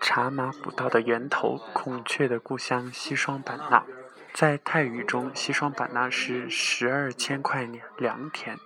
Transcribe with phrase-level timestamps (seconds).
[0.00, 3.84] 茶马古道的源头，孔雀的故乡西双版纳。
[4.32, 8.56] 在泰语中，西双版纳是十二千块良田，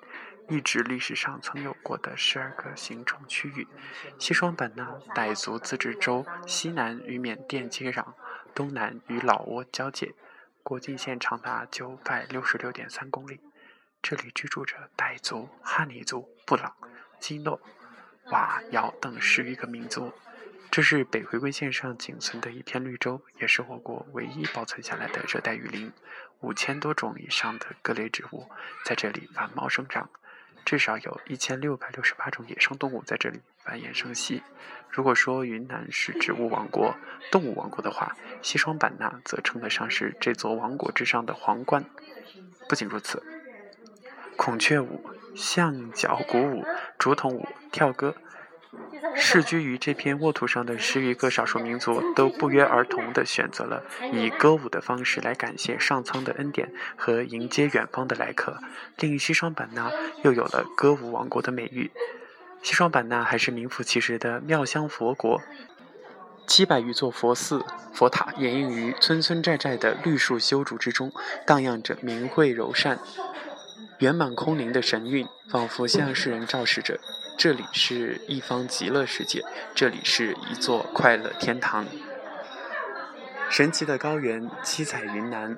[0.48, 3.66] 一指历史上曾有过的十二个行政区域。
[4.18, 8.12] 西双版纳傣族自治州西南与缅甸接壤，
[8.54, 10.14] 东南与老挝交界，
[10.62, 13.40] 国境线长达九百六十六点三公里。
[14.02, 16.74] 这里居住着傣族、哈尼族、布朗、
[17.18, 17.60] 基诺、
[18.26, 20.12] 佤、瑶等十余个民族。
[20.70, 25.92] 这是北回归线上仅存的一片绿洲，也是我国唯一保存下来的热带雨林。
[26.40, 28.48] 五千多种以上的各类植物
[28.84, 30.08] 在这里繁茂生长，
[30.64, 34.42] 至少有一千六百六十八种野生动物在这里繁衍生息。
[34.88, 36.96] 如果说云南是植物王国、
[37.30, 41.84] 动物王国的话，西双版纳则称得上是这座王国之上的皇冠。
[42.68, 43.22] 不仅如此，
[44.36, 45.04] 孔雀舞、
[45.34, 46.64] 象脚鼓舞、
[46.98, 48.14] 竹筒舞、跳歌。
[49.14, 58.58] 世居于这片沃土上的十余个少数民族，都不约而同地选择了以歌舞的方式来感谢上苍的恩典和迎接远方的来客，
[58.96, 61.90] 令西双版纳又有了歌舞王国的美誉。
[62.62, 65.42] 西双版纳还是名副其实的妙香佛国，
[66.46, 71.12] 七百余座佛寺、佛塔掩映于村村寨寨的绿树修竹之中，
[71.46, 72.98] 荡漾着明慧柔善、
[74.02, 76.98] 圆满空灵的神韵，仿佛向世人昭示着。
[77.38, 79.44] 这里是一方极乐世界，
[79.76, 81.86] 这里是一座快乐天堂。
[83.48, 85.56] 神奇的高原，七彩云南。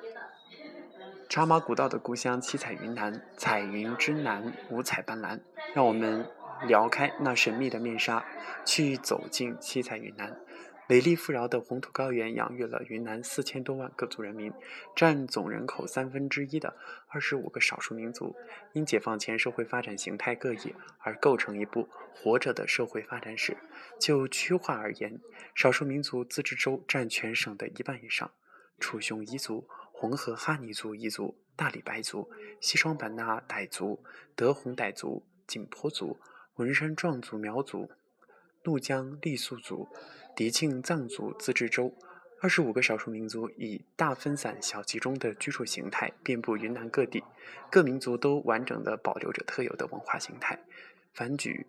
[1.27, 5.39] 茶马古道的故乡，七彩云南，彩云之南，五彩斑斓。
[5.73, 6.27] 让我们
[6.67, 8.23] 撩开那神秘的面纱，
[8.63, 10.37] 去走进七彩云南。
[10.87, 14.53] 美丽富饶的红土高原养育了云南四千多万各族人民，
[14.95, 16.75] 占总人口三分之一的
[17.07, 18.35] 二十五个少数民族，
[18.73, 23.57] 因解放前社会发展形态各异而构成一部活着的社会发展史。
[23.99, 25.19] 就区划而言，
[25.55, 28.29] 少数民族自治州占全省的一半以上，
[28.79, 32.29] 楚雄彝族、红河哈尼族彝族、大理白族、
[32.61, 34.03] 西双版纳傣族、
[34.35, 36.19] 德宏傣族、景颇族、
[36.57, 37.89] 文山壮族苗族、
[38.65, 39.87] 怒江傈僳族。
[40.35, 41.93] 迪庆藏族自治州，
[42.41, 47.23] 二十五个少数民族以大分散小集中的居住形态遍布云南各地，
[47.71, 50.59] 各民族都完整的保留着特有的文化形态，
[51.13, 51.65] 繁举、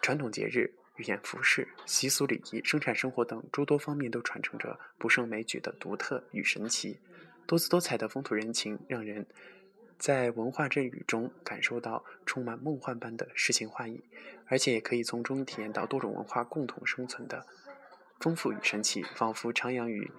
[0.00, 7.00] 传统节日、语言、服饰、习俗、礼仪、生产生活等诸多方面都传承着不胜枚举的独特与神奇，
[7.48, 9.26] 多姿多彩的风土人情，让人
[9.98, 14.04] 在文化阵雨中感受到充满梦幻般的诗情画意，
[14.46, 17.44] 而且也可以从中体验到多种文化共同生存的。
[18.20, 20.10] 丰富与神奇，仿佛徜徉于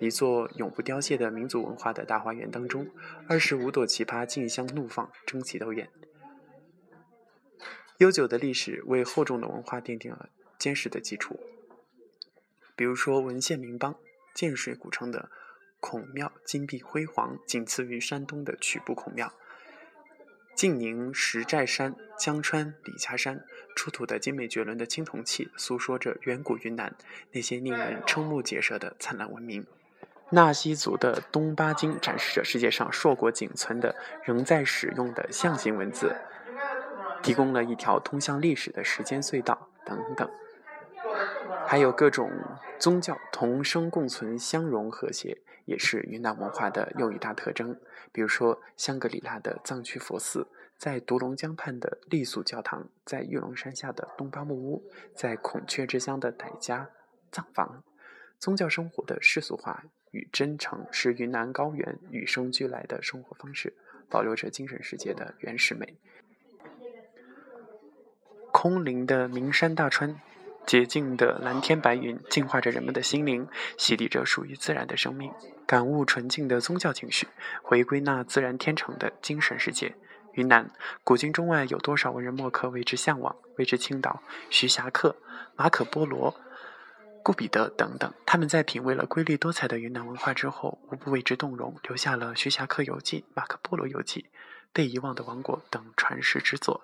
[0.00, 2.88] 一座永不凋谢的民族文化的大花园当中。
[3.28, 5.90] 二十五朵奇葩竞相怒放，争奇斗艳。
[7.98, 11.38] 悠久的历史为厚重的文化奠定了坚实的基础。
[12.74, 13.96] 比如说，文献名邦
[14.34, 15.30] 建水古城的
[15.82, 19.32] 孔庙金碧辉煌，仅次于山东的曲阜孔庙。
[20.54, 23.44] 晋宁石寨山、江川李家山
[23.74, 26.94] 出土的精美绝伦的青铜器，诉说着远古云南
[27.32, 29.66] 那些令人瞠目结舌的灿烂文明。
[30.30, 36.14] 纳西族的东巴经展示着世界上硕果仅存的仍在使用的象形文字，
[37.22, 40.30] 提供了一条通向历史的时间隧道等等。
[41.66, 42.30] 还有各种
[42.78, 47.78] 宗教同生共存、相融和谐，也是云南文化的又一大特征。
[48.12, 56.90] 比如说，香格里拉的藏区佛寺，在独龙江畔的傈僳教堂，在玉龙山下的东巴木屋，在孔雀之乡的傣家
[57.30, 57.82] 藏房，
[58.38, 63.74] 宗教生活的世俗化与真诚，是云南高原与生俱来的生活方式，
[64.08, 65.96] 保留着精神世界的原始美。
[68.52, 70.20] 空灵的名山大川。
[70.66, 75.32] 洁净的蓝天白云净化着人们的心灵，洗涤着属于自然的生命，
[75.66, 77.28] 感悟纯净的宗教情绪，
[77.62, 79.94] 回归那自然天成的精神世界。
[80.34, 80.70] 云南
[81.04, 84.22] 古今中外有多少文人墨客为之向往，为之倾倒？
[84.48, 85.16] 徐霞客、
[85.56, 86.34] 马可·波罗、
[87.22, 94.20] 顾彼得等等，他们在品味了瑰丽多彩的云南文化之后，无不为之动容，留下了《徐霞客游记》《马可·波罗游记》
[94.72, 96.82] 《被遗忘的王国》等传世之作。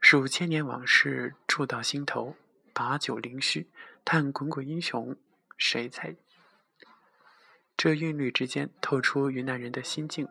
[0.00, 2.36] 数千年往事触到心头，
[2.72, 3.68] 把酒临虚，
[4.04, 5.16] 叹滚滚英雄
[5.56, 6.16] 谁在？
[7.76, 10.28] 这韵律之间透出云南人的心境。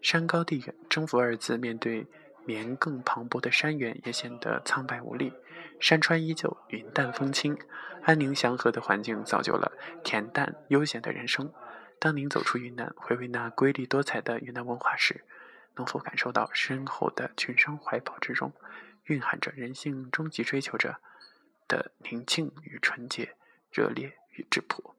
[0.00, 2.06] 山高地远，征服二字面对
[2.44, 5.32] 绵亘磅礴的山原，也显得苍白无力。
[5.80, 7.58] 山川依旧，云淡风轻，
[8.02, 9.72] 安宁祥和的环境造就了
[10.04, 11.52] 恬淡悠闲的人生。
[11.98, 15.24] 当您走出云南，回味那瑰丽多彩的云南文化时，
[15.74, 18.52] 能否感受到深厚的群山怀抱之中？
[19.08, 21.00] 蕴含着人性终极追求者
[21.66, 23.36] 的宁静与纯洁，
[23.72, 24.94] 热烈与质朴。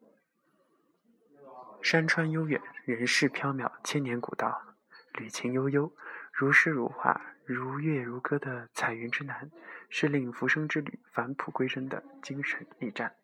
[1.82, 4.76] 山川悠远，人世缥缈，千年古道，
[5.14, 5.96] 旅情悠悠，
[6.34, 9.50] 如诗如画，如月如歌的彩云之南，
[9.90, 13.16] 是令浮生之旅返璞归真的精神驿站。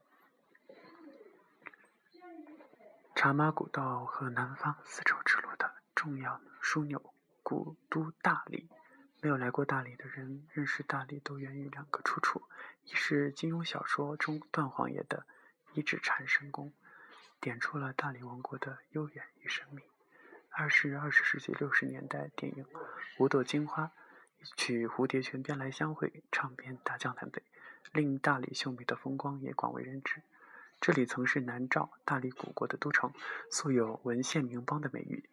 [3.16, 8.70] 茶马古道和南方丝绸之路的重要枢纽，古都大理。
[9.25, 12.44] 没有来过大理的人，认识大理都源于两个出处：
[12.83, 15.25] 一是金庸小说中段皇爷的
[15.74, 16.72] 一指禅神功。
[17.39, 19.81] 点出了大理王国的悠远与神秘。
[20.51, 22.66] 二是二十世纪六十年代电影
[23.18, 23.86] 《五朵金花》
[24.39, 27.42] 一曲蝴蝶泉边来相会，唱遍大江南北，
[27.94, 30.22] 令大理秀美的风光也广为人知。
[30.80, 33.12] 这里曾是南诏大理古国的都城，
[33.50, 35.27] 素有文献名邦的美誉，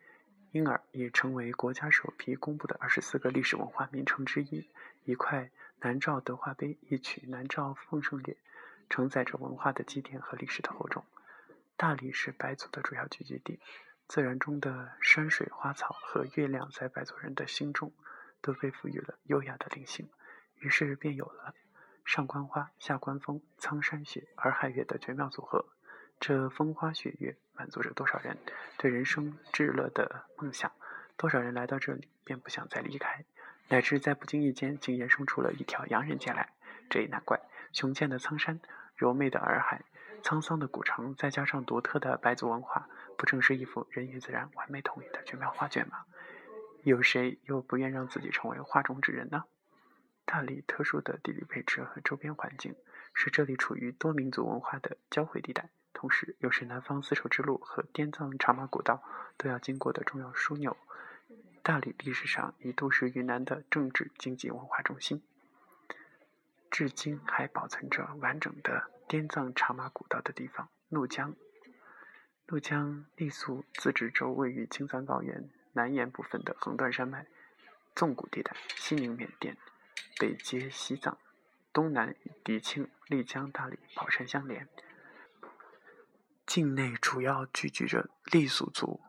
[0.53, 4.71] 因而也成为国家首批公布的二十四个历史文化名城之一。
[5.05, 5.51] 一块
[5.81, 8.37] 南诏德化碑一曲南诏奉圣乐，
[8.89, 11.05] 承载着文化的积淀和历史的厚重。
[11.77, 13.59] 大理是白族的主要聚居地，
[14.07, 17.93] 自然中的山水花草和月亮，在白族人的心中
[18.41, 20.09] 都被赋予了优雅的灵性，
[20.57, 21.55] 于是便有了
[22.05, 25.65] 上观花、下观风、苍山雪、洱海月的绝妙组合。
[26.21, 28.37] 这风花雪月满足着多少人
[28.77, 30.73] 对人生至乐的梦想？
[31.17, 33.25] 多少人来到这里便不想再离开，
[33.69, 36.49] 乃至在不经意间竟延伸出了一条洋人街来。
[36.91, 37.41] 这也难怪，
[37.73, 38.59] 雄健的苍山，
[38.97, 39.85] 柔媚的洱海。
[40.25, 45.99] 沧桑的古城，再加上独特的白族文化，不正是一幅人与自然完美统一的绝妙画卷吗？
[46.83, 49.45] 有谁又不愿让自己成为画中之人呢？
[50.25, 52.75] 大理特殊的地理位置和周边环境，
[53.15, 59.03] 使这里处于多民族文化的交汇地带，同时又是南方丝绸之路和滇藏茶马古道
[59.37, 60.77] 都要经过的重要枢纽。
[61.63, 65.23] 大理历史上一度是云南的政治、经济、文化中心，
[66.71, 68.91] 至今还保存着完整的。
[69.09, 71.35] 滇藏茶马古道的地方，怒江。
[72.47, 77.27] 怒江傈僳自治州位于青藏高原南延部分的横断山脉
[77.95, 79.57] 纵谷地带，西临缅甸，
[80.19, 81.19] 北接西藏，
[81.75, 84.67] 东南与迪庆、丽江、大理、保山相连。
[86.53, 89.01] 境内主要聚居着傈僳族、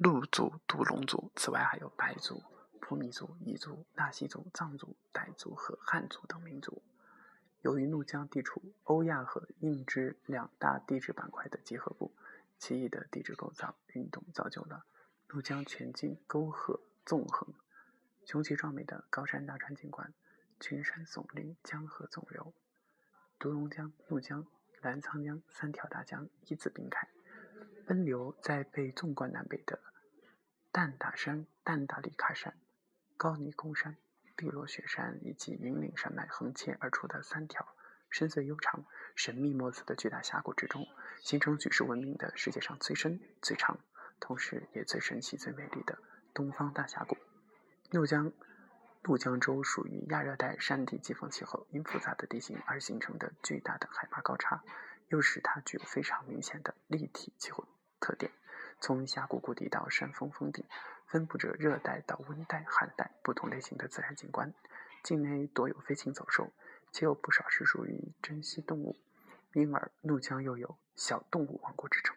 [0.00, 2.42] 祹族、独龙族，此外还有白族、
[2.80, 6.82] 普米族、彝族、纳西族、藏族、傣族和汉族等民族。
[7.60, 12.12] 由于怒江地处欧亚和印支两大地质板块的结合部，
[12.58, 14.84] 奇异的地质构造运动造就了
[15.28, 17.54] 怒江全境沟壑纵横、
[18.24, 20.12] 雄奇壮美的高山大川景观，
[20.58, 22.52] 群山耸立，江河纵流，
[23.38, 24.44] 独龙江、怒江、
[24.82, 27.08] 澜沧江三条大江一字并开，
[27.86, 29.80] 奔流在被纵贯南北的
[30.72, 32.54] 蛋打山、蛋打里卡山、
[33.16, 33.96] 高尼公山。
[34.36, 37.66] 碧落雪山以及云岭山脉横切而出的三条
[38.08, 38.84] 深邃悠长、
[39.16, 40.86] 神秘莫测的巨大峡谷之中，
[41.24, 43.80] 形成举世闻名的世界上最深、最长，
[44.20, 45.98] 同时也最神奇、最美丽的
[46.32, 47.16] 东方大峡谷。
[47.90, 48.32] 怒江，
[49.02, 54.62] 怒江州属于亚热带山地季风气候，因复杂的地形而形成的巨大的海拔高差，
[55.08, 57.66] 又使它具有非常明显的立体气候
[58.00, 58.32] 特点。
[58.80, 60.64] 从峡谷谷底到山峰峰顶，
[61.06, 64.52] 分布着热带到温带、寒带不同类型的自然景观。
[65.02, 66.52] 境内多有飞禽走兽，
[66.92, 68.96] 且有不少是属于珍稀动物，
[69.54, 72.16] 因而怒江又有“小动物王国”之称。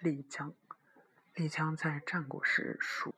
[0.00, 0.54] 丽江，
[1.34, 3.14] 丽江在战国时属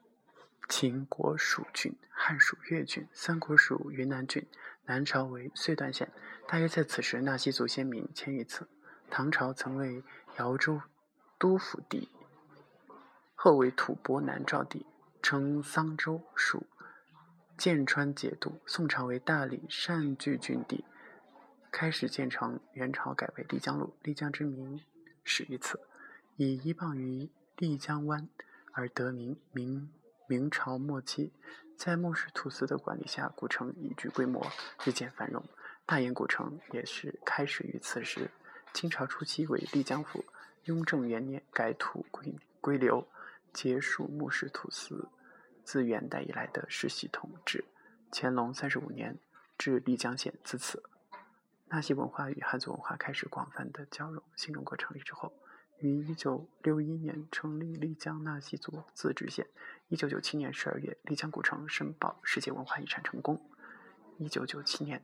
[0.69, 4.47] 秦国属郡，汉属越郡，三国属云南郡，
[4.87, 6.11] 南朝为遂段县。
[6.49, 8.69] 大约在此时，纳西族先民迁于此。
[9.11, 10.03] 唐朝曾为
[10.39, 10.81] 瑶州
[11.39, 12.09] 都府地，
[13.35, 14.87] 后为吐蕃南诏地，
[15.23, 16.67] 称桑州，属
[17.57, 18.61] 剑川节度。
[18.67, 20.85] 宋朝为大理善聚郡地，
[21.71, 22.59] 开始建成。
[22.73, 24.81] 元朝改为丽江路，丽江之名
[25.23, 25.81] 始于此，
[26.37, 28.29] 以依傍于丽江湾
[28.73, 29.39] 而得名。
[29.53, 29.93] 明
[30.27, 31.33] 明朝末期，
[31.77, 34.47] 在木氏土司的管理下，古城已具规模，
[34.85, 35.45] 日渐繁荣。
[35.85, 38.31] 大研古城也是开始于此时。
[38.73, 40.25] 清朝初期为丽江府，
[40.65, 43.07] 雍正元年改土归归流，
[43.53, 45.09] 结束木氏土司
[45.63, 47.63] 自元代以来的世袭统治。
[48.11, 49.19] 乾隆三十五年
[49.59, 50.83] 至丽江县，自此
[51.69, 54.23] 纳西文化与汉族文化开始广泛的交融。
[54.37, 55.33] 新中国成立之后，
[55.79, 59.47] 于一九六一年成立丽江纳西族自治县。
[59.89, 63.41] 一九九七年十二月，丽江古城申报世界文化遗产成功。
[64.19, 65.03] 一九九七年。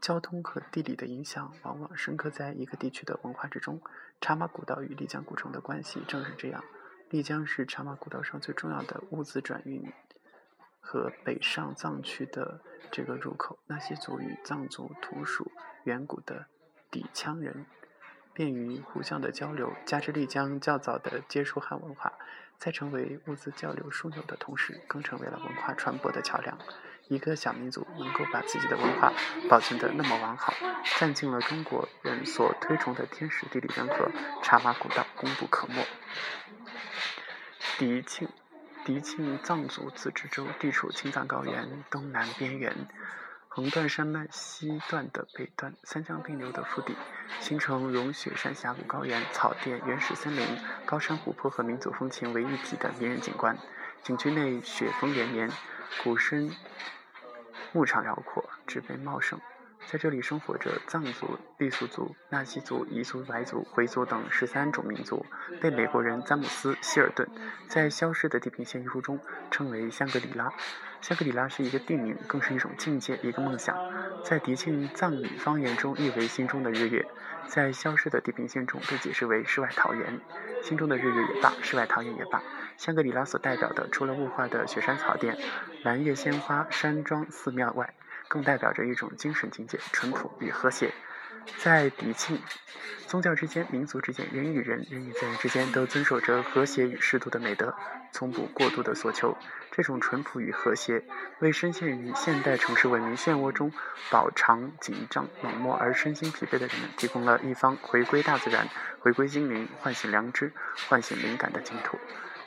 [0.00, 3.80] 交通和地理的影响往往深刻在一个地区的文化之中。
[4.20, 6.64] 茶马古道与丽江古城的关系正是这样。
[7.10, 9.92] 丽江是茶马古道上最重要的物资转运
[10.80, 12.60] 和北上藏区的
[12.90, 13.60] 这个入口。
[13.68, 15.52] 纳西族与藏族同属
[15.84, 16.46] 远古的
[16.90, 17.64] 氐羌人，
[18.34, 19.72] 便于互相的交流。
[19.84, 22.12] 加之丽江较早的接触汉文化，
[22.58, 26.58] 在成为物资交流枢纽的同时，更成为了文化传播的桥梁。
[27.08, 29.12] 一个小民族能够把自己的文化
[29.50, 30.54] 保存得那么完好，
[30.98, 34.10] 占尽了中国人所推崇的天时地利人和，
[34.42, 35.84] 茶马古道功不可没。
[37.76, 38.28] 迪庆，
[38.84, 42.74] 迪庆藏族自治州地处青藏高原东南边缘，
[43.54, 46.96] 横断山脉西段的北段，三江并流的腹地，
[47.38, 50.46] 形成融雪山峡谷高原、草甸、原始森林、
[50.86, 53.58] 高山湖泊和民族风情为一体的迷人景观。
[54.02, 55.50] 景区内雪峰连绵，
[56.02, 56.50] 谷深
[57.72, 59.38] 牧场辽阔，植被茂盛。
[59.92, 65.26] 在这里生活着藏族、傈僳族、纳西族、彝族、白族、回族等十三种民族，
[65.60, 67.28] 被美国人詹姆斯·希尔顿
[67.68, 69.20] 在《消失的地平线》一书中
[69.50, 70.50] 称为香格里拉。
[71.02, 73.76] 香格里拉是一个地名，更是一种境界，一个梦想。
[74.24, 77.04] 在迪庆藏语方言中译为“心中的日月”，
[77.46, 80.18] 在《消失的地平线》中被解释为“世外桃源”。
[80.64, 82.42] 心中的日月也罢，世外桃源也罢，
[82.78, 85.36] 香格里拉所代表的，除了雾化的雪山草甸、
[85.82, 87.92] 蓝叶鲜花、山庄、寺庙外，
[88.32, 90.90] 更代表着一种精神境界，淳朴与和谐。
[91.58, 92.40] 在迪庆，
[93.06, 97.76] 宗教之间、民族之间、人与人、人与自然之间，都遵守着和谐与适度的美德，
[98.10, 99.36] 从不过度的索求。
[99.70, 101.04] 这种淳朴与和谐，
[101.40, 103.70] 为深陷于现代城市文明漩涡中、
[104.10, 108.66] 饱尝紧张冷漠而身心疲惫的人们，提供了一方回归大自然、
[109.00, 110.50] 回归心灵、唤醒良知、
[110.88, 111.98] 唤醒灵感的净土。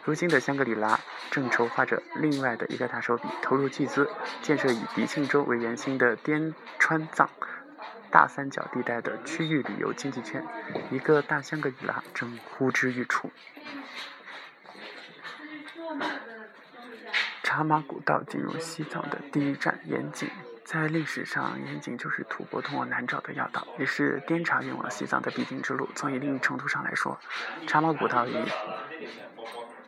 [0.05, 1.00] 如今的香格里拉
[1.31, 4.07] 正筹划着另外的一个大手笔，投入巨资
[4.43, 7.27] 建设以迪庆州为圆心的滇川藏
[8.12, 10.45] 大三角地带的区域旅游经济圈，
[10.91, 13.31] 一个大香格里拉正呼之欲出。
[17.41, 20.29] 茶马古道进入西藏的第一站盐井，
[20.63, 25.89] 在历史上，盐井就是吐蕃通往南诏的要道，也是滇茶运往西藏的必经之路。
[25.95, 27.19] 从一定程度上来说，
[27.65, 28.35] 茶马古道与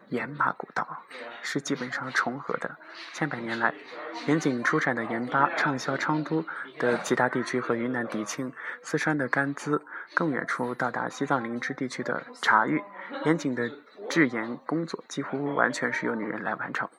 [0.09, 1.03] 盐巴古道
[1.41, 2.77] 是基本上重合的。
[3.13, 3.73] 千百年来，
[4.27, 6.45] 盐井出产的盐巴畅销昌都
[6.79, 9.81] 的其他地区和云南迪庆、四川的甘孜，
[10.13, 12.83] 更远处到达西藏林芝地区的茶域。
[13.25, 13.69] 盐井的
[14.09, 16.89] 制盐工作几乎完全是由女人来完成，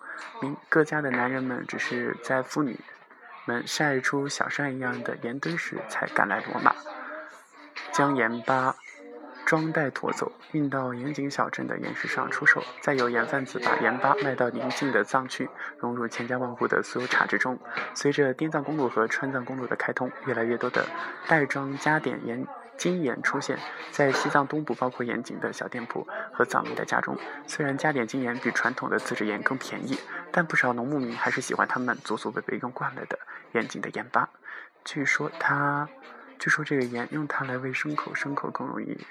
[0.40, 2.78] 民各家的男人们只是在妇女
[3.44, 6.74] 们晒出小山一样的盐堆时，才赶来罗马，
[7.92, 8.76] 将盐巴。
[9.48, 17.58] 装袋驮走，运到盐井小镇的盐市上出售，再由盐贩子把盐巴卖到邻近的藏区，融入千家万户的所有茶之中。
[17.94, 20.84] 随着滇藏公路和川藏公路的开通，越来越多的
[21.26, 23.58] 袋装加碘盐精盐出现
[23.90, 27.16] 在西藏东部，包括盐井的小店铺和藏民的家中。
[27.46, 29.98] 虽然加碘精盐比传统的自制盐更便宜，
[30.30, 33.18] 但不少农牧民还是喜欢他们祖祖辈辈用惯了的
[33.52, 34.28] 盐井的盐巴。
[34.84, 35.88] 据说它，
[36.38, 39.06] 据说这个盐用它来喂牲口，牲口更容易。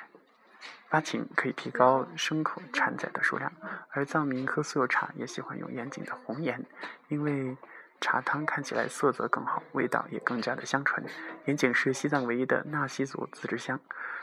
[0.90, 3.52] 发情可以提高牲口产崽的数量，
[3.90, 6.66] 而藏民喝酥油茶也喜欢用盐井的红盐，
[7.10, 7.58] 因为
[8.00, 11.06] 茶汤看起来色泽更好，味道也更加的香醇。
[11.46, 13.80] 盐井是西藏唯一的纳西族自治乡，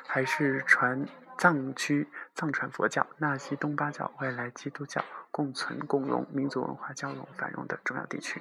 [0.06, 1.06] 还是传
[1.36, 8.40] 藏区藏传佛教、纳西东巴教、外来基督教共存共荣、民族文化交融繁荣的重要地区。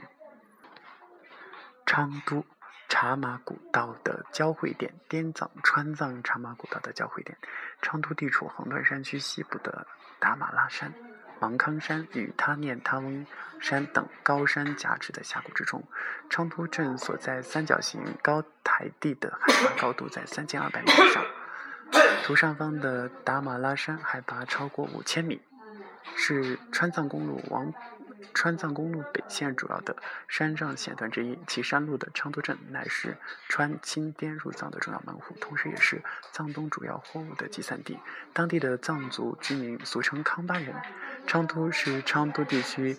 [1.85, 2.45] 昌都。
[2.89, 7.37] 茶马古道的交汇点，滇藏、川藏茶马古道的交汇点。
[7.81, 9.85] 昌都地处横断山区西部的
[10.19, 10.93] 达玛拉山、
[11.39, 13.25] 芒康山与他念他翁
[13.59, 15.83] 山等高山夹峙的峡谷之中。
[16.29, 21.25] 昌都镇所在三角形高台地的海拔高度在三千二百米以上，
[22.23, 25.41] 图上方的达玛拉山海拔超过五千米，
[26.15, 27.73] 是川藏公路往。
[28.33, 29.95] 川藏公路北线主要的
[30.27, 33.17] 山上线段之一，其山路的昌都镇乃是
[33.49, 37.99] 川钦滇入藏的重要门户，同时也是藏东主要货物的集散地。
[38.31, 40.73] 当地的藏族居民俗称康巴人。
[41.25, 42.97] 昌都是昌都地区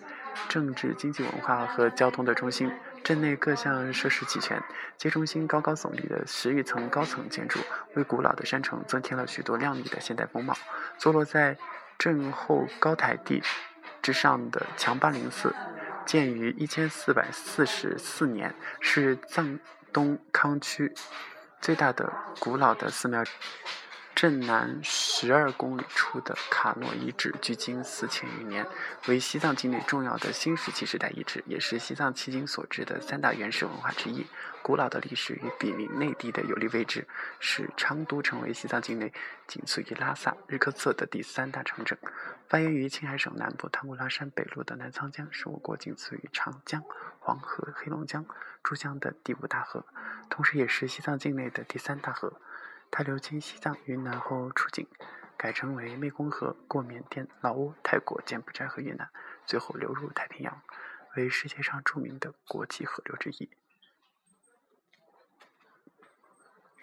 [0.49, 2.71] 政治、经济、文化和交通的中心，
[3.03, 4.61] 镇内各项设施齐全，
[4.97, 7.59] 街中心高高耸立的十余层高层建筑，
[7.93, 10.55] 为古老的山城增添了许多亮丽的现代风貌。
[10.97, 11.57] 坐落在
[11.97, 13.41] 镇后高台地。
[14.01, 15.55] 之上的强巴林寺，
[16.05, 19.59] 建于一千四百四十四年，是藏
[19.91, 20.93] 东康区
[21.59, 23.23] 最大的古老的寺庙。
[24.15, 28.65] 镇南十二公里处的卡诺遗址，距今四千余年，
[29.09, 34.25] 为西藏境内重要的新石器时代遗址，也是西藏迄今所知的三大原始文化之一。
[34.63, 37.05] 古老的历史与毗邻内地的有利位置，
[37.41, 39.11] 使昌都成为西藏境内
[39.47, 41.97] 仅次于拉萨、日喀则的第三大城镇。
[42.47, 46.81] 发源于青海省南部唐古拉山北麓的南沧江，是我国仅次于长江、
[47.19, 48.25] 黄河、黑龙江、
[48.63, 49.85] 珠江的第五大河，
[50.29, 52.39] 同时也是西藏境内的第三大河。
[52.91, 54.87] 它流经西藏、云南后出境，
[55.37, 59.09] 改称为湄公河，过缅甸、老挝、泰国、柬埔寨和越南，
[59.45, 60.61] 最后流入太平洋，
[61.15, 63.49] 为世界上著名的国际河流之一。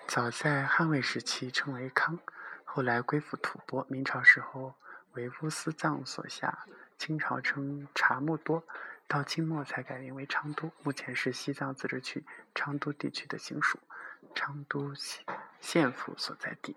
[0.06, 2.18] 早在汉魏时期称为康，
[2.64, 4.74] 后来归附吐蕃，明朝时候
[5.12, 6.66] 为乌斯藏所辖，
[6.98, 8.62] 清朝称察木多，
[9.08, 13.78] 到清末才改名为昌都，目前是西藏自治区昌都地区的行署，
[14.34, 15.24] 昌都西
[15.62, 16.76] 县府所在地。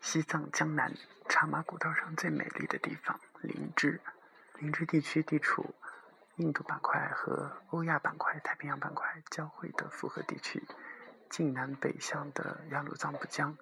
[0.00, 0.94] 西藏江南
[1.28, 4.00] 茶马古道上最美丽的地方，林芝，
[4.58, 5.74] 林芝地区地处。
[6.36, 10.66] 印度板块和欧亚板块、太平洋板块交汇的复合地区，
[11.30, 13.56] 晋南北向的雅鲁藏布江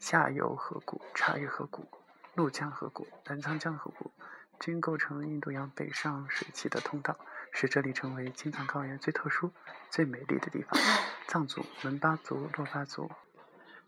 [0.00, 1.86] 下游河谷、察隅河谷、
[2.34, 4.10] 怒江河谷、澜沧江河谷，
[4.58, 7.16] 均构成印度洋北上水汽的通道，
[7.52, 9.52] 使这里成为青藏高原最特殊、
[9.90, 10.80] 最美丽的地方。
[11.28, 13.10] 藏族、门巴族、珞巴族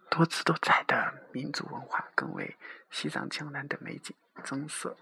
[0.09, 2.56] 多姿多彩的民族文化，更为
[2.90, 4.97] 西藏江南的美景增色。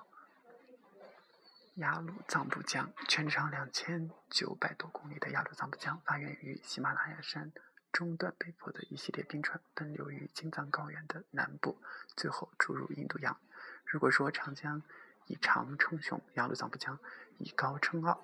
[1.77, 7.53] 雅鲁藏布江，全长两千九百多公里的雅鲁藏布江，发源于喜马拉雅山
[7.93, 11.79] 中段北坡的一系列冰川，奔流于青藏高原的南部，
[12.17, 13.39] 最后注入印度洋。
[13.87, 14.83] 如果说长江
[15.27, 16.99] 以长称雄，雅鲁藏布江
[17.39, 18.23] 以高称傲，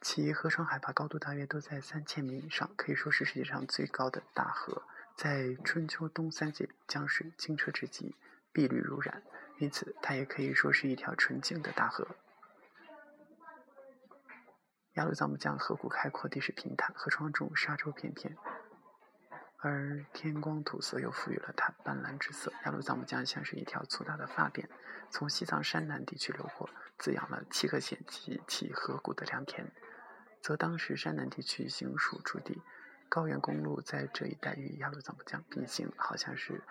[0.00, 4.82] 其河床海拔高度大约都在三千米以上，可以说是世界上最高的大河。
[5.14, 8.16] 在春秋冬三季，江水清澈至极，
[8.52, 9.22] 碧绿如染，
[9.58, 12.08] 因此它也可以说是一条纯净的大河。
[14.94, 18.34] 雅鲁藏布江河谷开阔，地势平坦，河床中沙洲片片，
[19.58, 22.50] 而天光土色又赋予了它斑斓之色。
[22.64, 24.64] 雅鲁藏布江像是一条粗大的发辫，
[25.10, 29.70] 从西藏山南地区流过，滋养了七个县及其河谷的良田，
[30.40, 32.60] 则当时山南地区行属驻地，
[33.08, 36.62] 高原公路在这一带与雅鲁藏布江并行，好像是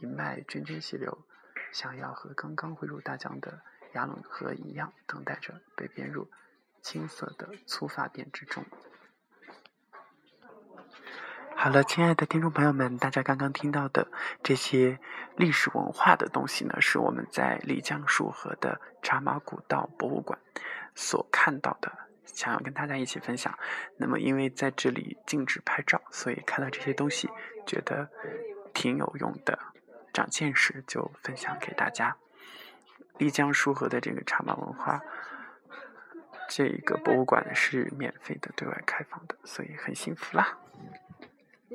[0.00, 1.24] 一脉涓涓细流，
[1.72, 3.60] 想要和刚刚汇入大江的
[3.94, 6.30] 雅鲁河一样，等待着被编入。
[6.84, 8.64] 青色的粗发辫之中。
[11.54, 14.08] 好了，亲爱的听众朋友们，大家刚刚听到的
[14.42, 14.98] 这些
[15.36, 20.40] 历史文化的东西呢，是我们在丽江束河的茶马古道博物馆
[20.96, 23.56] 所看到的，想要跟大家一起分享。
[23.96, 27.28] 那么，因为在这里禁止拍照，所以看到这些东西
[27.66, 28.08] 觉得
[28.72, 29.58] 挺有用的，
[30.12, 32.16] 长见识，就分享给大家。
[33.18, 35.02] 丽江束河的这个茶马文化。
[36.48, 40.58] 这个博物馆是免费的对外开放的，所以很幸福啦。